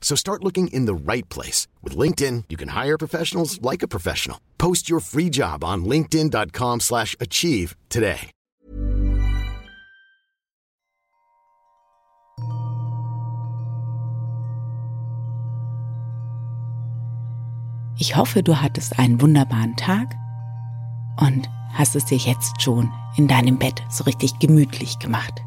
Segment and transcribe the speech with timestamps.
[0.00, 1.68] So start looking in the right place.
[1.84, 4.40] With LinkedIn, you can hire professionals like a professional.
[4.58, 8.32] Post your free job on linkedin.com slash achieve today.
[18.00, 20.16] Ich hoffe, du hattest einen wunderbaren Tag
[21.18, 25.42] und hast es dir jetzt schon in deinem Bett so richtig gemütlich gemacht.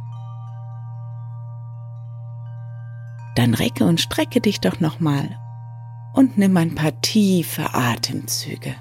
[3.35, 5.39] Dann recke und strecke dich doch nochmal
[6.13, 8.75] und nimm ein paar tiefe Atemzüge.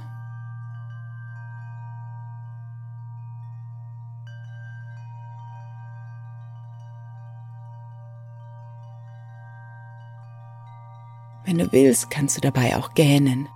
[11.45, 13.49] Wenn du willst, kannst du dabei auch gähnen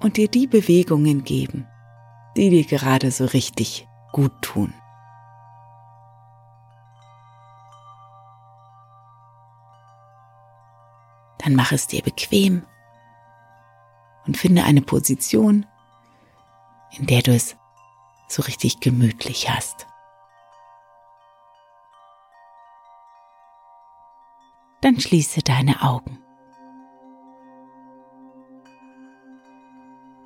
[0.00, 1.66] und dir die Bewegungen geben,
[2.36, 4.72] die dir gerade so richtig gut tun.
[11.44, 12.64] Dann mach es dir bequem
[14.26, 15.66] und finde eine Position,
[16.92, 17.56] in der du es
[18.28, 19.86] so richtig gemütlich hast.
[24.80, 26.18] Dann schließe deine Augen.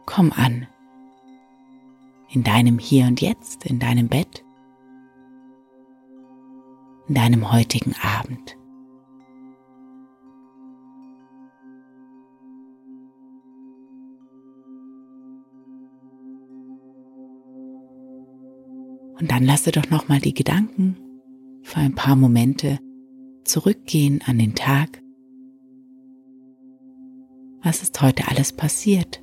[0.06, 0.69] Komm an.
[2.31, 4.44] In deinem Hier und Jetzt, in deinem Bett,
[7.09, 8.57] in deinem heutigen Abend.
[19.20, 20.96] Und dann lasse doch noch mal die Gedanken
[21.62, 22.78] für ein paar Momente
[23.44, 25.02] zurückgehen an den Tag.
[27.62, 29.20] Was ist heute alles passiert?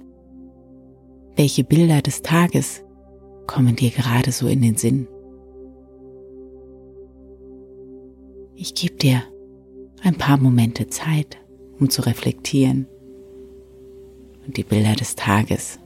[1.36, 2.84] Welche Bilder des Tages
[3.48, 5.08] kommen dir gerade so in den Sinn?
[8.56, 9.24] Ich gebe dir
[10.02, 11.38] ein paar Momente Zeit,
[11.80, 12.88] um zu reflektieren
[14.46, 15.80] und die Bilder des Tages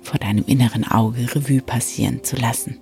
[0.00, 2.80] vor deinem inneren Auge Revue passieren zu lassen.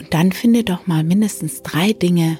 [0.00, 2.38] Und dann finde doch mal mindestens drei Dinge,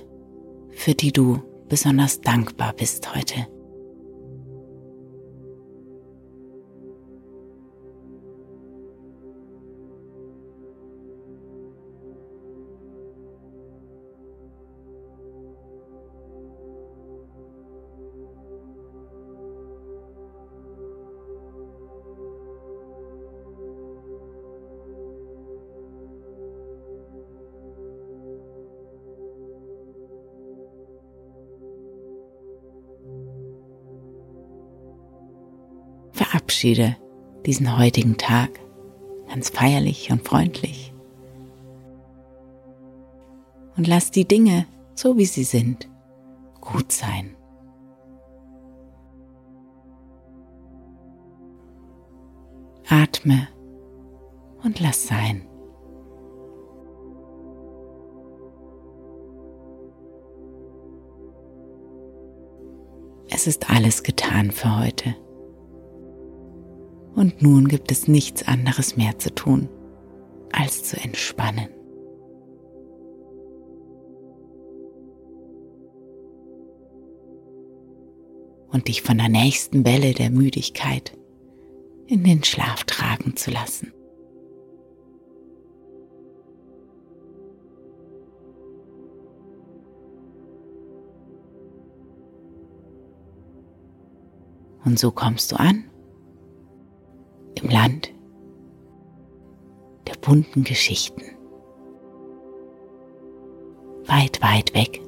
[0.72, 3.46] für die du besonders dankbar bist heute.
[36.50, 36.96] Verabschiede
[37.46, 38.50] diesen heutigen Tag
[39.28, 40.92] ganz feierlich und freundlich.
[43.76, 44.66] Und lass die Dinge,
[44.96, 45.88] so wie sie sind,
[46.60, 47.36] gut sein.
[52.88, 53.46] Atme
[54.64, 55.46] und lass sein.
[63.28, 65.14] Es ist alles getan für heute
[67.20, 69.68] und nun gibt es nichts anderes mehr zu tun,
[70.52, 71.68] als zu entspannen.
[78.72, 81.12] Und dich von der nächsten Welle der Müdigkeit
[82.06, 83.92] in den Schlaf tragen zu lassen.
[94.86, 95.89] Und so kommst du an
[97.62, 98.12] im Land
[100.06, 101.22] der bunten Geschichten.
[104.06, 105.00] Weit, weit weg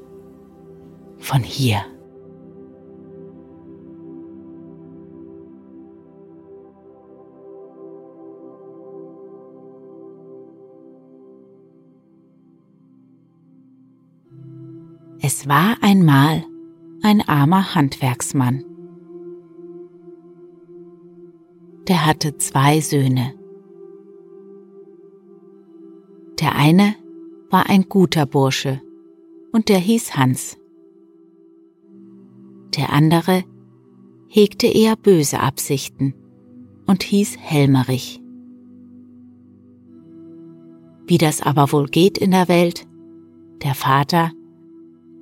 [1.18, 1.82] von hier.
[15.24, 16.44] Es war einmal
[17.02, 18.64] ein armer Handwerksmann.
[21.88, 23.34] Der hatte zwei Söhne.
[26.40, 26.94] Der eine
[27.50, 28.80] war ein guter Bursche
[29.52, 30.58] und der hieß Hans.
[32.76, 33.44] Der andere
[34.28, 36.14] hegte eher böse Absichten
[36.86, 38.22] und hieß Helmerich.
[41.06, 42.86] Wie das aber wohl geht in der Welt,
[43.62, 44.32] der Vater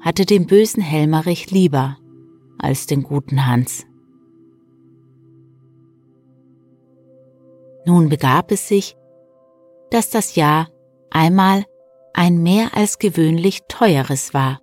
[0.00, 1.98] hatte den bösen Helmerich lieber
[2.58, 3.86] als den guten Hans.
[7.90, 8.96] Nun begab es sich,
[9.90, 10.68] dass das Jahr
[11.10, 11.64] einmal
[12.12, 14.60] ein mehr als gewöhnlich teures war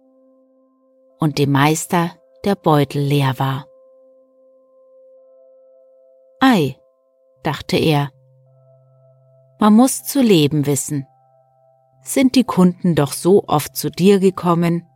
[1.19, 2.12] und dem Meister
[2.45, 3.68] der Beutel leer war.
[6.39, 6.77] Ei,
[7.44, 8.12] dachte er,
[9.59, 11.06] man muss zu leben wissen.
[12.03, 14.88] Sind die Kunden doch so oft zu dir gekommen,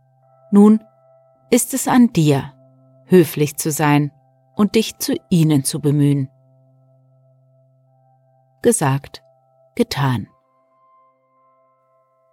[0.50, 0.82] nun
[1.50, 2.54] ist es an dir,
[3.04, 4.10] höflich zu sein
[4.56, 6.31] und dich zu ihnen zu bemühen.
[8.62, 9.22] Gesagt,
[9.74, 10.28] getan.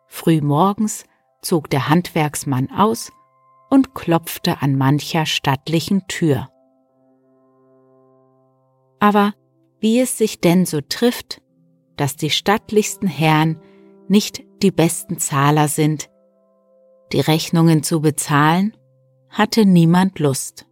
[0.07, 1.05] Früh morgens
[1.41, 3.11] zog der Handwerksmann aus
[3.69, 6.49] und klopfte an mancher stattlichen Tür.
[8.99, 9.33] Aber
[9.79, 11.41] wie es sich denn so trifft,
[11.95, 13.59] dass die stattlichsten Herren
[14.07, 16.09] nicht die besten Zahler sind,
[17.11, 18.75] die Rechnungen zu bezahlen,
[19.29, 20.68] hatte niemand Lust.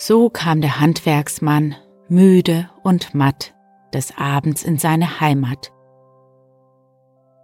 [0.00, 1.74] So kam der Handwerksmann
[2.08, 3.52] müde und matt
[3.92, 5.72] des Abends in seine Heimat.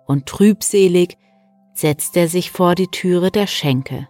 [0.07, 1.19] Und trübselig
[1.73, 4.07] setzte er sich vor die Türe der Schenke.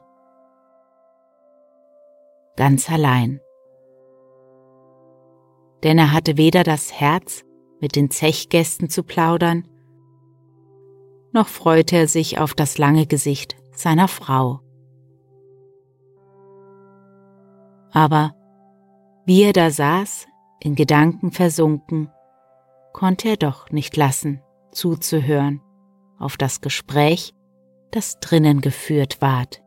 [2.56, 3.40] Ganz allein.
[5.82, 7.44] Denn er hatte weder das Herz,
[7.80, 9.66] mit den Zechgästen zu plaudern,
[11.32, 14.63] noch freute er sich auf das lange Gesicht seiner Frau.
[17.94, 18.34] Aber
[19.24, 20.26] wie er da saß,
[20.60, 22.10] in Gedanken versunken,
[22.92, 24.42] konnte er doch nicht lassen,
[24.72, 25.62] zuzuhören
[26.18, 27.34] auf das Gespräch,
[27.92, 29.62] das drinnen geführt ward.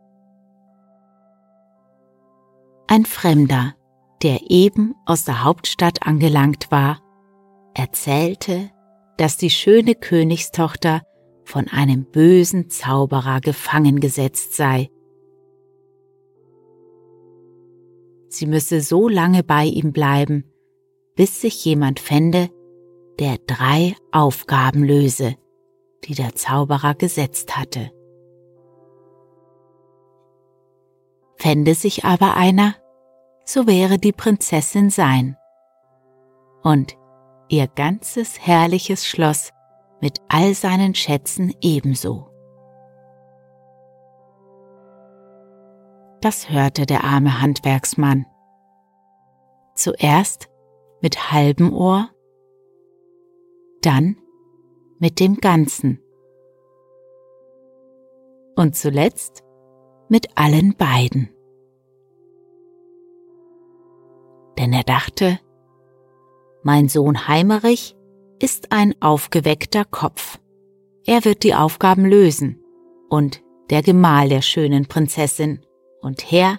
[2.87, 3.75] Ein Fremder,
[4.23, 6.99] der eben aus der Hauptstadt angelangt war,
[7.73, 8.69] erzählte,
[9.17, 11.01] dass die schöne Königstochter
[11.45, 14.89] von einem bösen Zauberer gefangen gesetzt sei.
[18.29, 20.51] Sie müsse so lange bei ihm bleiben,
[21.15, 22.49] bis sich jemand fände,
[23.19, 25.35] der drei Aufgaben löse,
[26.03, 27.91] die der Zauberer gesetzt hatte.
[31.37, 32.75] Fände sich aber einer,
[33.45, 35.37] so wäre die Prinzessin sein.
[36.63, 36.97] Und
[37.47, 39.51] ihr ganzes herrliches Schloss
[40.01, 42.29] mit all seinen Schätzen ebenso.
[46.21, 48.25] Das hörte der arme Handwerksmann.
[49.75, 50.49] Zuerst
[51.01, 52.09] mit halbem Ohr
[53.81, 54.17] dann
[54.99, 56.01] mit dem Ganzen
[58.55, 59.43] und zuletzt
[60.09, 61.29] mit allen beiden.
[64.57, 65.39] Denn er dachte,
[66.63, 67.95] mein Sohn Heimerich
[68.41, 70.39] ist ein aufgeweckter Kopf.
[71.05, 72.59] Er wird die Aufgaben lösen
[73.09, 75.61] und der Gemahl der schönen Prinzessin
[76.07, 76.57] und Herr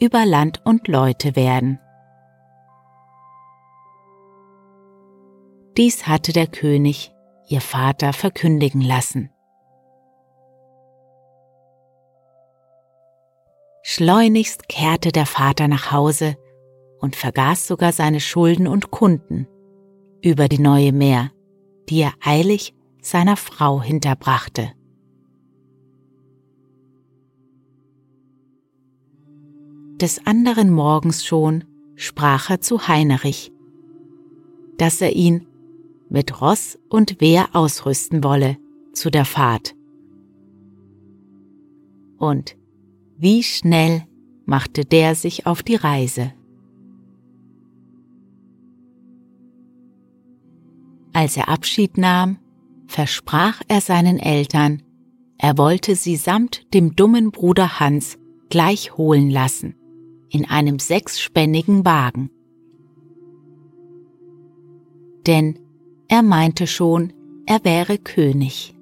[0.00, 1.78] über Land und Leute werden.
[5.76, 7.12] Dies hatte der König,
[7.48, 9.30] ihr Vater, verkündigen lassen.
[13.82, 16.36] Schleunigst kehrte der Vater nach Hause
[17.00, 19.46] und vergaß sogar seine Schulden und Kunden
[20.20, 21.30] über die neue Meer,
[21.88, 24.72] die er eilig seiner Frau hinterbrachte.
[30.00, 31.64] Des anderen Morgens schon
[31.96, 33.52] sprach er zu Heinrich,
[34.76, 35.44] dass er ihn
[36.08, 38.58] mit Ross und Wehr ausrüsten wolle
[38.92, 39.74] zu der Fahrt.
[42.16, 42.56] Und
[43.16, 44.06] wie schnell
[44.46, 46.32] machte der sich auf die Reise.
[51.12, 52.38] Als er Abschied nahm,
[52.86, 54.80] versprach er seinen Eltern,
[55.38, 58.16] er wollte sie samt dem dummen Bruder Hans
[58.48, 59.74] gleich holen lassen,
[60.30, 62.30] in einem sechsspännigen Wagen.
[65.26, 65.58] Denn
[66.08, 67.12] er meinte schon,
[67.46, 68.74] er wäre König.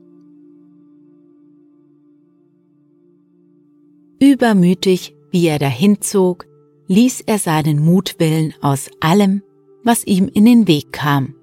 [4.21, 6.47] Übermütig, wie er dahin zog,
[6.89, 9.43] ließ er seinen Mutwillen aus allem,
[9.83, 11.35] was ihm in den Weg kam.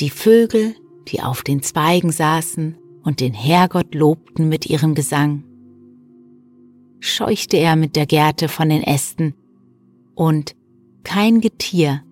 [0.00, 0.74] Die Vögel,
[1.08, 5.44] die auf den Zweigen saßen und den Herrgott lobten mit ihrem Gesang,
[7.04, 9.34] scheuchte er mit der Gerte von den Ästen,
[10.14, 10.56] und
[11.02, 12.02] kein Getier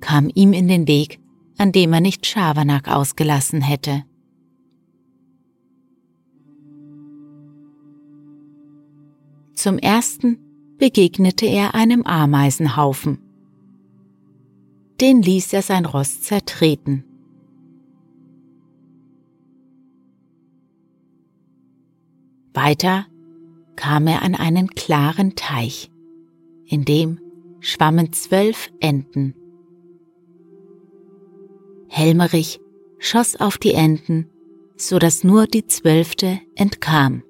[0.00, 1.20] kam ihm in den Weg,
[1.56, 4.04] an dem er nicht Schabernack ausgelassen hätte.
[9.54, 10.38] Zum ersten
[10.78, 13.18] begegnete er einem Ameisenhaufen.
[15.00, 17.04] Den ließ er sein Ross zertreten.
[22.52, 23.06] Weiter
[23.76, 25.90] kam er an einen klaren Teich,
[26.66, 27.20] in dem
[27.60, 29.34] schwammen zwölf Enten.
[31.88, 32.60] Helmerich
[32.98, 34.28] schoss auf die Enten,
[34.76, 37.22] so dass nur die zwölfte entkam.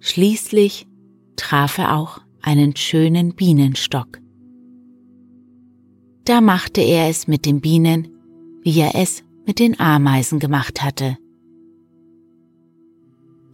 [0.00, 0.86] Schließlich
[1.34, 4.20] traf er auch einen schönen Bienenstock.
[6.24, 8.08] Da machte er es mit den Bienen,
[8.62, 11.18] wie er es mit den Ameisen gemacht hatte.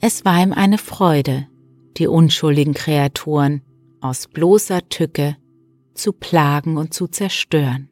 [0.04, 1.46] Es war ihm eine Freude,
[1.96, 3.62] die unschuldigen Kreaturen
[4.00, 5.36] aus bloßer Tücke
[5.94, 7.88] zu plagen und zu zerstören.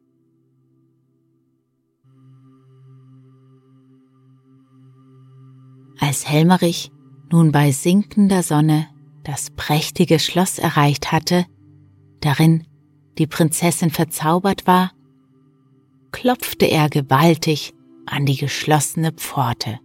[6.01, 6.91] Als Helmerich
[7.31, 8.89] nun bei sinkender Sonne
[9.23, 11.47] das prächtige Schloss erreicht hatte,
[12.21, 12.67] darin
[13.19, 14.91] die Prinzessin verzaubert war,
[16.11, 17.73] klopfte er gewaltig
[18.07, 19.79] an die geschlossene Pforte.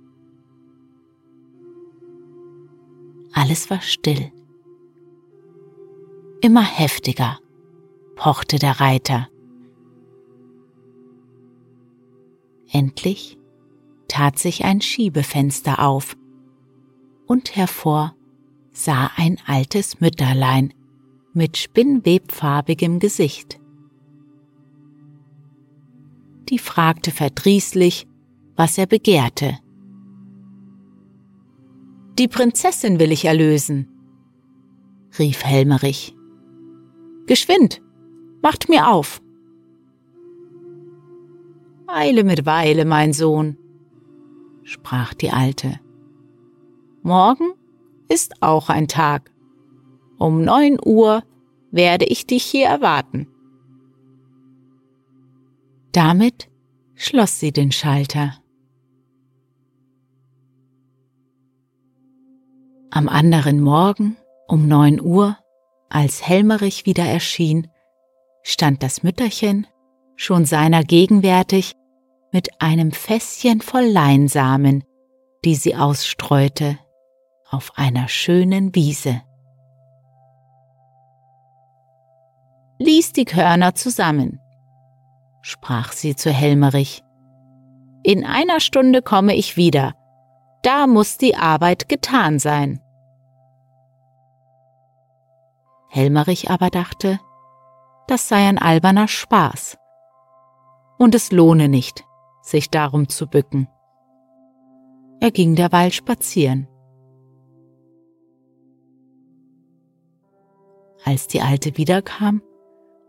[3.37, 4.31] Alles war still.
[6.39, 7.37] Immer heftiger
[8.15, 9.27] pochte der Reiter.
[12.71, 13.37] Endlich
[14.07, 16.15] tat sich ein Schiebefenster auf,
[17.27, 18.15] und hervor
[18.71, 20.73] sah ein altes Mütterlein
[21.33, 23.59] mit spinnwebfarbigem Gesicht.
[26.47, 28.07] Die fragte verdrießlich,
[28.55, 29.59] was er begehrte.
[32.17, 33.89] Die Prinzessin will ich erlösen,
[35.19, 36.15] rief Helmerich.
[37.25, 37.81] Geschwind,
[38.41, 39.21] macht mir auf.
[41.87, 43.57] Eile mit Weile, mein Sohn,
[44.63, 45.79] sprach die Alte.
[47.03, 47.53] Morgen
[48.07, 49.31] ist auch ein Tag.
[50.17, 51.21] Um neun Uhr
[51.71, 53.27] werde ich dich hier erwarten.
[55.91, 56.49] Damit
[56.93, 58.35] schloss sie den Schalter.
[62.95, 64.15] Am anderen Morgen
[64.47, 65.37] um neun Uhr,
[65.89, 67.69] als Helmerich wieder erschien,
[68.41, 69.67] stand das Mütterchen,
[70.15, 71.73] schon seiner gegenwärtig,
[72.31, 74.85] mit einem Fässchen voll Leinsamen,
[75.43, 76.79] die sie ausstreute
[77.49, 79.21] auf einer schönen Wiese.
[82.79, 84.39] Lies die Körner zusammen,
[85.41, 87.03] sprach sie zu Helmerich.
[88.03, 89.95] In einer Stunde komme ich wieder,
[90.61, 92.79] da muss die Arbeit getan sein.
[95.95, 97.21] Helmerich aber dachte,
[98.07, 99.77] das sei ein alberner Spaß,
[100.97, 102.03] und es lohne nicht,
[102.41, 103.69] sich darum zu bücken.
[105.21, 106.67] Er ging derweil spazieren.
[111.05, 112.41] Als die Alte wiederkam,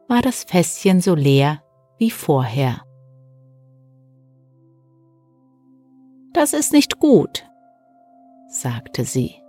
[0.06, 1.64] war das Fässchen so leer
[1.98, 2.82] wie vorher.
[6.32, 7.50] Das ist nicht gut,
[8.48, 9.42] sagte sie.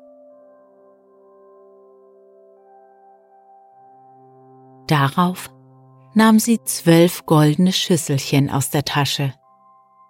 [4.87, 5.49] Darauf
[6.13, 9.33] nahm sie zwölf goldene Schüsselchen aus der Tasche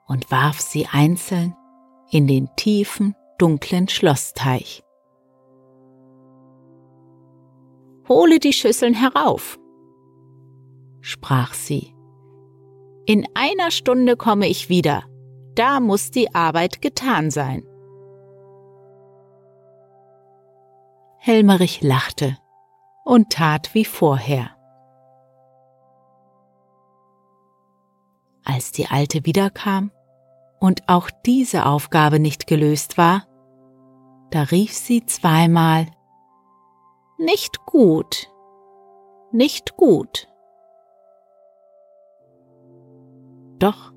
[0.05, 1.55] und warf sie einzeln
[2.11, 4.83] in den tiefen, dunklen Schlossteich.
[8.07, 9.59] Hole die Schüsseln herauf,
[11.01, 11.93] sprach sie.
[13.05, 15.03] In einer Stunde komme ich wieder,
[15.55, 17.63] da muss die Arbeit getan sein.
[21.17, 22.37] Helmerich lachte
[23.03, 24.56] und tat wie vorher.
[28.49, 29.91] Als die Alte wiederkam
[30.61, 33.27] und auch diese Aufgabe nicht gelöst war,
[34.31, 35.87] da rief sie zweimal
[37.17, 38.31] Nicht gut,
[39.33, 40.29] nicht gut.
[43.59, 43.91] Doch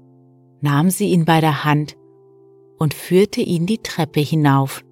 [0.61, 1.97] nahm sie ihn bei der Hand
[2.77, 4.85] und führte ihn die Treppe hinauf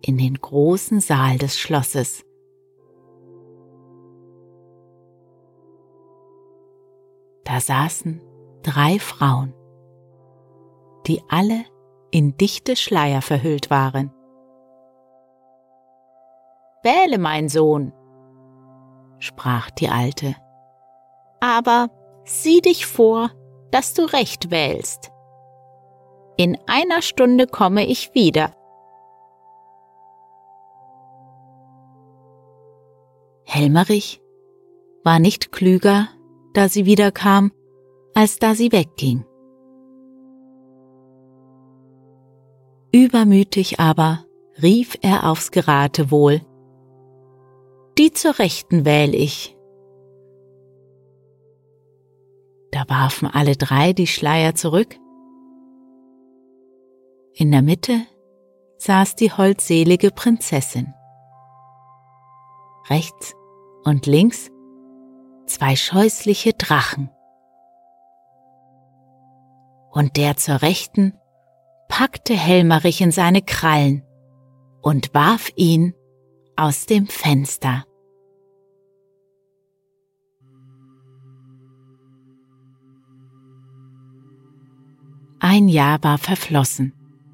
[0.00, 2.24] in den großen Saal des Schlosses.
[7.44, 8.22] Da saßen
[8.66, 9.54] drei Frauen,
[11.06, 11.64] die alle
[12.10, 14.12] in dichte Schleier verhüllt waren.
[16.82, 17.92] Wähle, mein Sohn,
[19.20, 20.34] sprach die Alte,
[21.40, 21.90] aber
[22.24, 23.30] sieh dich vor,
[23.70, 25.12] dass du recht wählst.
[26.36, 28.52] In einer Stunde komme ich wieder.
[33.44, 34.20] Helmerich
[35.04, 36.08] war nicht klüger,
[36.52, 37.52] da sie wiederkam,
[38.16, 39.26] als da sie wegging.
[42.90, 44.24] Übermütig aber
[44.62, 46.40] rief er aufs Geratewohl.
[47.98, 49.54] Die zur Rechten wähl ich.
[52.70, 54.96] Da warfen alle drei die Schleier zurück.
[57.34, 58.00] In der Mitte
[58.78, 60.94] saß die holdselige Prinzessin.
[62.88, 63.34] Rechts
[63.84, 64.50] und links
[65.46, 67.10] zwei scheußliche Drachen.
[69.96, 71.14] Und der zur Rechten
[71.88, 74.02] packte Helmerich in seine Krallen
[74.82, 75.94] und warf ihn
[76.54, 77.86] aus dem Fenster.
[85.38, 86.92] Ein Jahr war verflossen,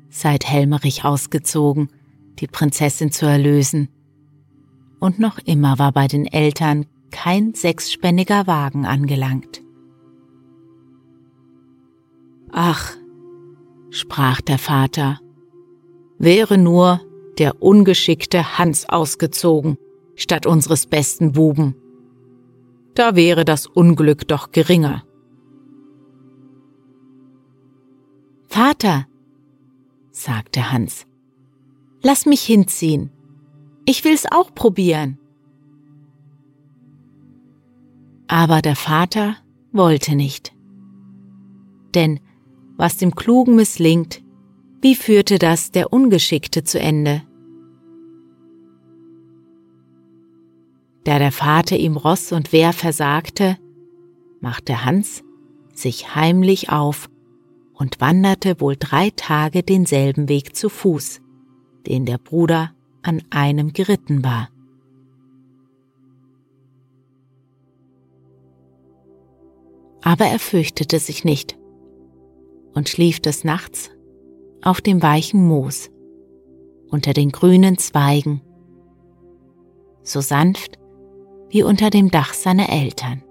[0.09, 1.91] seit Helmerich ausgezogen,
[2.39, 3.89] die Prinzessin zu erlösen.
[5.01, 9.63] Und noch immer war bei den Eltern kein sechsspänniger Wagen angelangt.
[12.53, 12.95] Ach,
[13.91, 15.19] sprach der Vater,
[16.19, 17.01] wäre nur
[17.39, 19.79] der ungeschickte Hans ausgezogen,
[20.17, 21.75] statt unseres besten Buben.
[22.95, 25.03] Da wäre das Unglück doch geringer.
[28.49, 29.07] Vater,
[30.11, 31.07] sagte Hans,
[32.03, 33.11] lass mich hinziehen.
[33.87, 35.19] Ich will's auch probieren.
[38.29, 39.37] Aber der Vater
[39.73, 40.55] wollte nicht.
[41.95, 42.21] Denn
[42.77, 44.23] was dem Klugen misslingt,
[44.81, 47.23] wie führte das der Ungeschickte zu Ende?
[51.05, 53.59] Da der Vater ihm Ross und Wehr versagte,
[54.41, 55.23] machte Hans
[55.75, 57.09] sich heimlich auf
[57.75, 61.21] und wanderte wohl drei Tage denselben Weg zu Fuß,
[61.87, 64.49] den der Bruder an einem geritten war.
[70.03, 71.57] Aber er fürchtete sich nicht
[72.75, 73.91] und schlief des Nachts
[74.63, 75.91] auf dem weichen Moos
[76.91, 78.43] unter den grünen Zweigen,
[80.03, 80.79] so sanft
[81.49, 83.23] wie unter dem Dach seiner Eltern.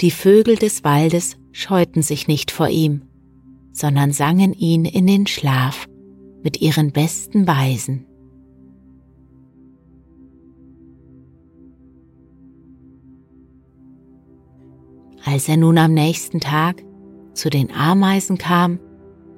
[0.00, 3.02] Die Vögel des Waldes scheuten sich nicht vor ihm,
[3.72, 5.86] sondern sangen ihn in den Schlaf
[6.42, 8.06] mit ihren besten Weisen.
[15.24, 16.84] Als er nun am nächsten Tag
[17.32, 18.78] zu den Ameisen kam,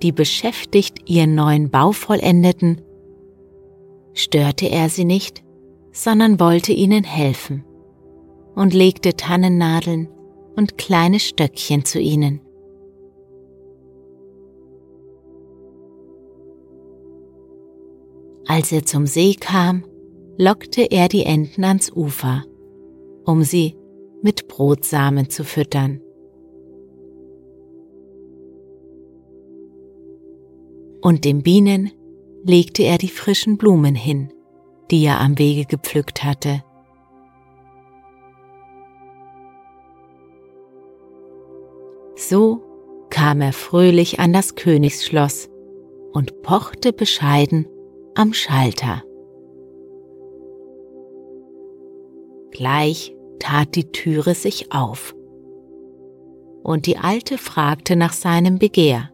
[0.02, 2.80] die beschäftigt ihren neuen Bau vollendeten,
[4.12, 5.44] störte er sie nicht,
[5.92, 7.64] sondern wollte ihnen helfen
[8.54, 10.08] und legte Tannennadeln
[10.56, 12.40] und kleine Stöckchen zu ihnen.
[18.46, 19.84] Als er zum See kam,
[20.38, 22.44] lockte er die Enten ans Ufer,
[23.24, 23.76] um sie
[24.22, 26.00] mit Brotsamen zu füttern.
[31.02, 31.92] Und den Bienen
[32.44, 34.32] legte er die frischen Blumen hin,
[34.90, 36.62] die er am Wege gepflückt hatte.
[42.16, 42.62] So
[43.10, 45.48] kam er fröhlich an das Königsschloss
[46.12, 47.68] und pochte bescheiden
[48.14, 49.02] am Schalter.
[52.50, 55.14] Gleich tat die Türe sich auf.
[56.62, 59.10] Und die Alte fragte nach seinem Begehr.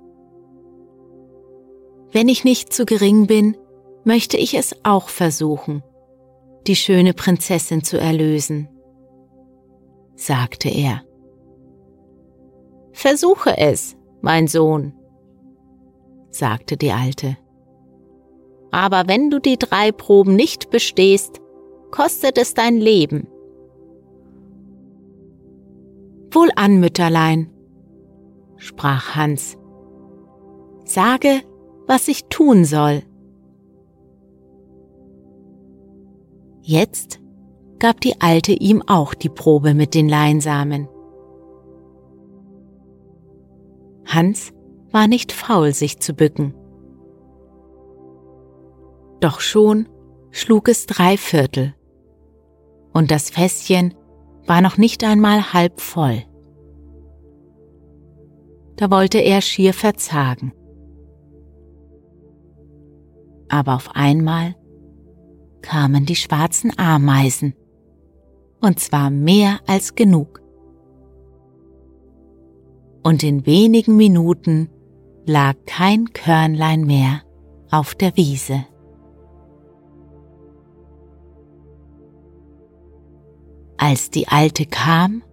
[2.11, 3.57] Wenn ich nicht zu gering bin,
[4.05, 5.83] möchte ich es auch versuchen,
[6.67, 8.69] die schöne Prinzessin zu erlösen,
[10.15, 11.03] sagte er.
[12.93, 14.93] Versuche es, mein Sohn,
[16.31, 17.37] sagte die Alte.
[18.71, 21.41] Aber wenn du die drei Proben nicht bestehst,
[21.91, 23.27] kostet es dein Leben.
[26.35, 27.51] Wohlan, Mütterlein,
[28.57, 29.59] sprach Hans.
[30.85, 31.43] Sage,
[31.87, 33.03] was ich tun soll.
[36.63, 37.21] Jetzt
[37.79, 40.89] gab die Alte ihm auch die Probe mit den Leinsamen.
[44.07, 44.53] Hans
[44.91, 46.55] war nicht faul, sich zu bücken.
[49.21, 49.89] Doch schon
[50.31, 51.75] schlug es drei Viertel,
[52.93, 53.95] und das Fässchen
[54.53, 56.25] war noch nicht einmal halb voll.
[58.77, 60.53] Da wollte er schier verzagen.
[63.49, 64.55] Aber auf einmal
[65.63, 67.55] kamen die schwarzen Ameisen,
[68.61, 70.43] und zwar mehr als genug.
[73.03, 74.69] Und in wenigen Minuten
[75.25, 77.23] lag kein Körnlein mehr
[77.71, 78.67] auf der Wiese.
[83.85, 85.25] Als die Alte kam,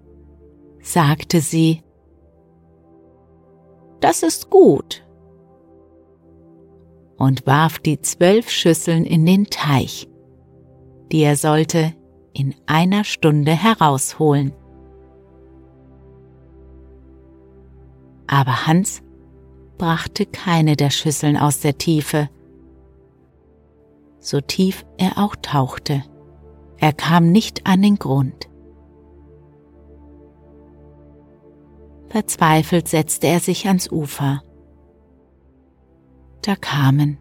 [0.82, 1.84] sagte sie,
[4.00, 5.06] Das ist gut,
[7.16, 10.10] und warf die zwölf Schüsseln in den Teich,
[11.12, 11.94] die er sollte
[12.34, 14.52] in einer Stunde herausholen.
[18.26, 19.04] Aber Hans
[19.78, 22.32] brachte keine der Schüsseln aus der Tiefe,
[24.20, 26.02] so tief er auch tauchte.
[26.80, 28.50] Er kam nicht an den Grund.
[32.08, 34.42] Verzweifelt setzte er sich ans Ufer.
[36.42, 37.18] Da kamen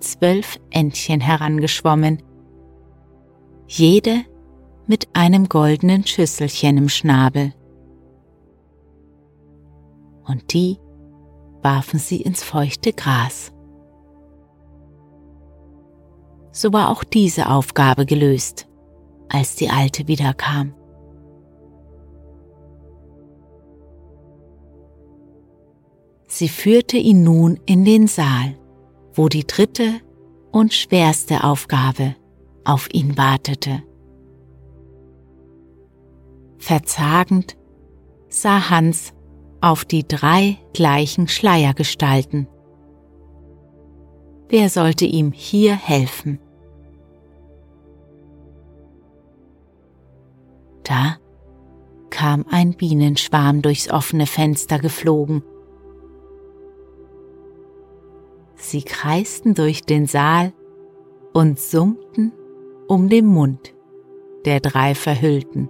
[0.00, 2.22] zwölf Entchen herangeschwommen,
[3.68, 4.24] jede
[4.86, 7.54] mit einem goldenen Schüsselchen im Schnabel.
[10.24, 10.78] Und die
[11.62, 13.52] warfen sie ins feuchte Gras.
[16.50, 18.65] So war auch diese Aufgabe gelöst
[19.28, 20.74] als die Alte wiederkam.
[26.26, 28.58] Sie führte ihn nun in den Saal,
[29.14, 30.00] wo die dritte
[30.52, 32.14] und schwerste Aufgabe
[32.64, 33.82] auf ihn wartete.
[36.58, 37.56] Verzagend
[38.28, 39.14] sah Hans
[39.60, 42.48] auf die drei gleichen Schleiergestalten.
[44.48, 46.38] Wer sollte ihm hier helfen?
[50.96, 51.18] Da
[52.08, 55.42] kam ein Bienenschwarm durchs offene Fenster geflogen.
[58.54, 60.54] Sie kreisten durch den Saal
[61.34, 62.32] und summten
[62.88, 63.74] um den Mund
[64.46, 65.68] der drei Verhüllten.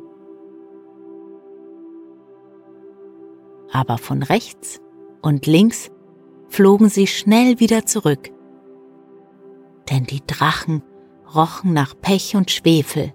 [3.73, 4.81] Aber von rechts
[5.23, 5.91] und links
[6.49, 8.31] flogen sie schnell wieder zurück,
[9.91, 10.85] denn die Drachen
[11.35, 13.13] rochen nach Pech und Schwefel,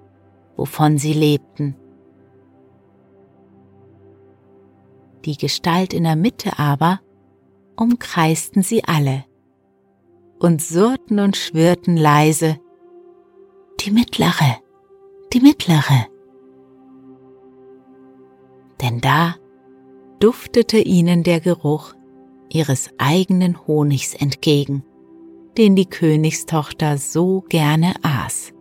[0.57, 1.77] wovon sie lebten.
[5.25, 6.99] Die Gestalt in der Mitte aber
[7.75, 9.25] umkreisten sie alle
[10.39, 12.59] und surrten und schwirrten leise
[13.79, 14.57] Die mittlere,
[15.33, 16.07] die mittlere.
[18.81, 19.35] Denn da
[20.19, 21.93] duftete ihnen der Geruch
[22.49, 24.83] ihres eigenen Honigs entgegen,
[25.57, 28.53] den die Königstochter so gerne aß.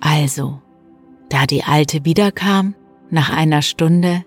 [0.00, 0.60] Also,
[1.32, 2.74] da die Alte wiederkam,
[3.08, 4.22] nach einer Stunde,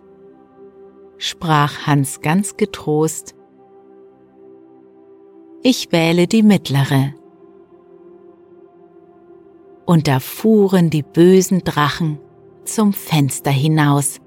[1.18, 3.36] sprach Hans ganz getrost,
[5.62, 7.14] Ich wähle die mittlere.
[9.86, 12.18] Und da fuhren die bösen Drachen
[12.64, 14.20] zum Fenster hinaus.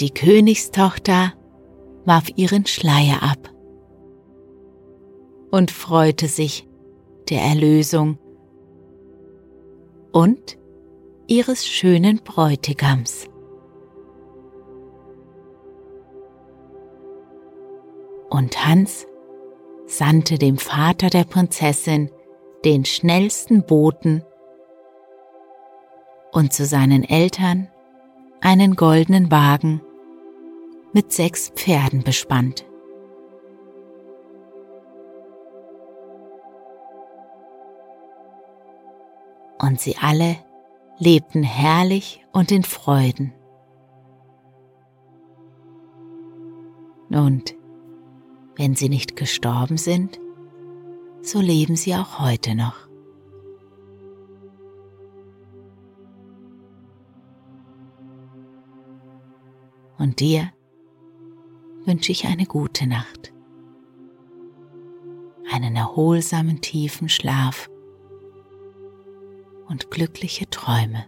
[0.00, 1.34] Die Königstochter
[2.06, 3.50] warf ihren Schleier ab
[5.50, 6.66] und freute sich,
[7.30, 8.18] der Erlösung
[10.12, 10.58] und
[11.26, 13.28] ihres schönen Bräutigams.
[18.30, 19.06] Und Hans
[19.86, 22.10] sandte dem Vater der Prinzessin
[22.64, 24.24] den schnellsten Boten
[26.32, 27.68] und zu seinen Eltern
[28.40, 29.80] einen goldenen Wagen
[30.92, 32.66] mit sechs Pferden bespannt.
[39.64, 40.36] Und sie alle
[40.98, 43.32] lebten herrlich und in Freuden.
[47.08, 47.54] Und
[48.56, 50.20] wenn sie nicht gestorben sind,
[51.22, 52.76] so leben sie auch heute noch.
[59.96, 60.52] Und dir
[61.86, 63.32] wünsche ich eine gute Nacht,
[65.50, 67.70] einen erholsamen tiefen Schlaf
[69.68, 71.04] und glückliche Träume.